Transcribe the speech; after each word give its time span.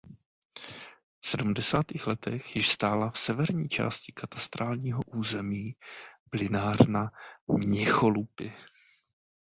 V 1.21 1.27
sedmdesátých 1.27 2.07
letech 2.07 2.55
již 2.55 2.69
stála 2.69 3.09
v 3.11 3.17
severní 3.17 3.69
části 3.69 4.11
katastrálního 4.11 4.99
území 5.05 5.75
Plynárna 6.29 7.11
Měcholupy. 7.47 8.53